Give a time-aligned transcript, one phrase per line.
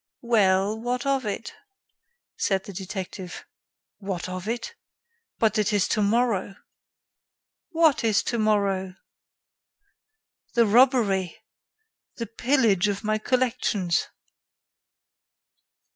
[0.23, 1.53] "Well, what of it?"
[2.35, 3.45] said the detective.
[3.99, 4.73] "What of it?
[5.37, 6.55] But it is tomorrow."
[7.69, 8.95] "What is tomorrow?"
[10.55, 11.37] "The robbery!
[12.15, 14.07] The pillage of my collections!"